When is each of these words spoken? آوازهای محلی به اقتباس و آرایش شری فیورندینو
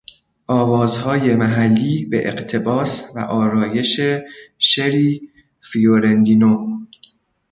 آوازهای 0.47 1.35
محلی 1.35 2.05
به 2.05 2.27
اقتباس 2.27 3.11
و 3.15 3.19
آرایش 3.19 3.99
شری 4.57 5.29
فیورندینو 5.61 6.57